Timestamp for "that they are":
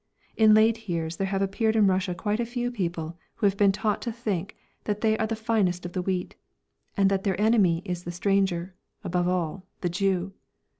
4.85-5.27